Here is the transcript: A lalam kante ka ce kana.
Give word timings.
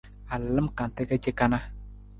A 0.29 0.35
lalam 0.43 0.67
kante 0.77 1.01
ka 1.09 1.17
ce 1.23 1.31
kana. 1.39 1.59